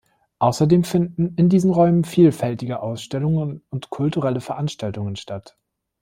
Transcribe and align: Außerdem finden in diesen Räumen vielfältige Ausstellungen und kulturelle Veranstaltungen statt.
Außerdem 0.39 0.83
finden 0.83 1.35
in 1.35 1.47
diesen 1.47 1.69
Räumen 1.71 2.03
vielfältige 2.05 2.81
Ausstellungen 2.81 3.61
und 3.69 3.91
kulturelle 3.91 4.41
Veranstaltungen 4.41 5.15
statt. 5.15 5.59